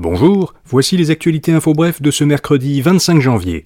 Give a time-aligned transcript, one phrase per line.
[0.00, 3.64] Bonjour, voici les actualités info bref de ce mercredi 25 janvier.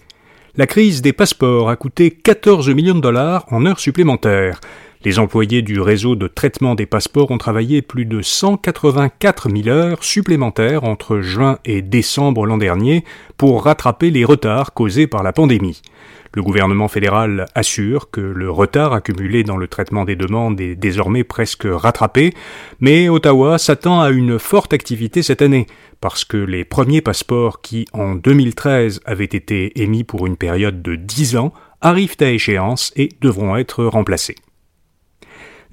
[0.57, 4.59] La crise des passeports a coûté 14 millions de dollars en heures supplémentaires.
[5.05, 10.05] Les employés du réseau de traitement des passeports ont travaillé plus de 184 000 heures
[10.05, 13.05] supplémentaires entre juin et décembre l'an dernier
[13.37, 15.83] pour rattraper les retards causés par la pandémie.
[16.35, 21.25] Le gouvernement fédéral assure que le retard accumulé dans le traitement des demandes est désormais
[21.25, 22.33] presque rattrapé,
[22.79, 25.67] mais Ottawa s'attend à une forte activité cette année,
[26.01, 30.95] parce que les premiers passeports qui, en 2013, avaient été émis pour une période de
[30.95, 34.37] 10 ans, arrivent à échéance et devront être remplacés.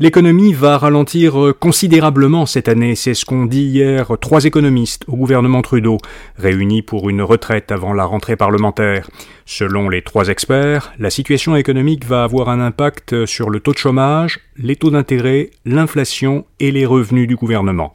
[0.02, 5.62] L'économie va ralentir considérablement cette année, c'est ce qu'ont dit hier trois économistes au gouvernement
[5.62, 5.98] Trudeau,
[6.38, 9.10] réunis pour une retraite avant la rentrée parlementaire.
[9.46, 13.78] Selon les trois experts, la situation économique va avoir un impact sur le taux de
[13.78, 17.92] chômage, les taux d'intérêt, l'inflation et les revenus du gouvernement.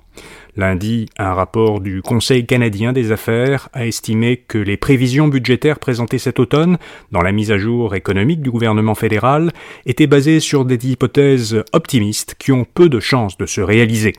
[0.57, 6.19] Lundi, un rapport du Conseil canadien des affaires a estimé que les prévisions budgétaires présentées
[6.19, 6.79] cet automne
[7.11, 9.51] dans la mise à jour économique du gouvernement fédéral
[9.85, 14.13] étaient basées sur des hypothèses optimistes qui ont peu de chances de se réaliser.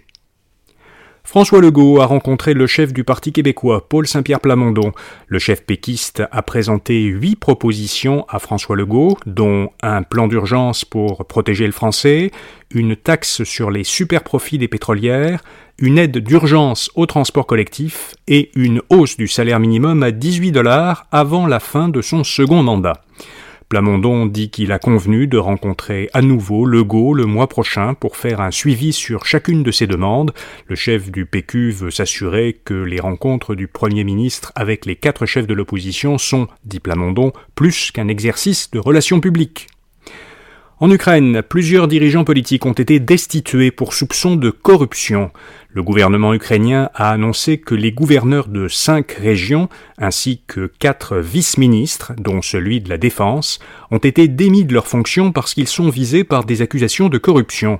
[1.26, 4.92] François Legault a rencontré le chef du Parti québécois, Paul Saint-Pierre Plamondon.
[5.28, 11.26] Le chef péquiste a présenté huit propositions à François Legault, dont un plan d'urgence pour
[11.26, 12.32] protéger le français,
[12.70, 15.42] une taxe sur les superprofits des pétrolières,
[15.80, 21.08] une aide d'urgence au transport collectif et une hausse du salaire minimum à 18 dollars
[21.12, 23.02] avant la fin de son second mandat.
[23.70, 28.40] Plamondon dit qu'il a convenu de rencontrer à nouveau Legault le mois prochain pour faire
[28.40, 30.34] un suivi sur chacune de ses demandes.
[30.68, 35.26] Le chef du PQ veut s'assurer que les rencontres du Premier ministre avec les quatre
[35.26, 39.68] chefs de l'opposition sont, dit Plamondon, plus qu'un exercice de relations publiques.
[40.82, 45.32] En Ukraine, plusieurs dirigeants politiques ont été destitués pour soupçon de corruption.
[45.70, 52.12] Le gouvernement ukrainien a annoncé que les gouverneurs de cinq régions, ainsi que quatre vice-ministres,
[52.18, 53.60] dont celui de la Défense,
[53.90, 57.80] ont été démis de leurs fonctions parce qu'ils sont visés par des accusations de corruption.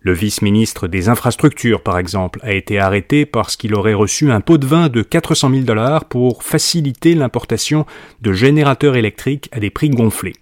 [0.00, 4.56] Le vice-ministre des Infrastructures, par exemple, a été arrêté parce qu'il aurait reçu un pot
[4.56, 7.84] de vin de 400 000 dollars pour faciliter l'importation
[8.22, 10.36] de générateurs électriques à des prix gonflés.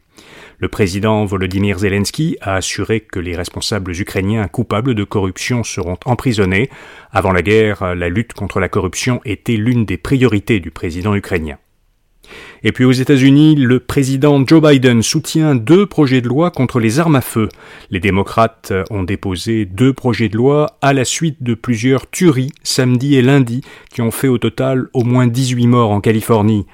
[0.61, 6.69] Le président Volodymyr Zelensky a assuré que les responsables ukrainiens coupables de corruption seront emprisonnés.
[7.13, 11.59] Avant la guerre, la lutte contre la corruption était l'une des priorités du président ukrainien.
[12.65, 16.99] Et puis aux États-Unis, le président Joe Biden soutient deux projets de loi contre les
[16.99, 17.49] armes à feu.
[17.91, 23.15] Les démocrates ont déposé deux projets de loi à la suite de plusieurs tueries samedi
[23.15, 26.67] et lundi qui ont fait au total au moins 18 morts en Californie.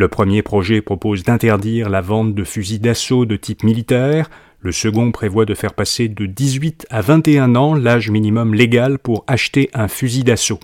[0.00, 4.30] Le premier projet propose d'interdire la vente de fusils d'assaut de type militaire,
[4.62, 9.24] le second prévoit de faire passer de 18 à 21 ans l'âge minimum légal pour
[9.26, 10.60] acheter un fusil d'assaut.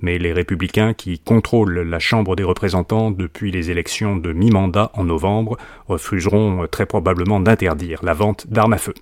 [0.00, 5.04] Mais les républicains qui contrôlent la Chambre des représentants depuis les élections de mi-mandat en
[5.04, 8.94] novembre refuseront très probablement d'interdire la vente d'armes à feu.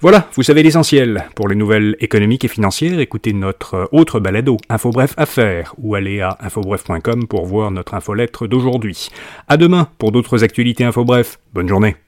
[0.00, 1.26] Voilà, vous savez l'essentiel.
[1.36, 6.38] Pour les nouvelles économiques et financières, écoutez notre autre balado, InfoBref Affaires, ou allez à
[6.40, 9.08] infobref.com pour voir notre infolettre d'aujourd'hui.
[9.48, 11.38] À demain pour d'autres actualités InfoBref.
[11.52, 12.01] Bonne journée.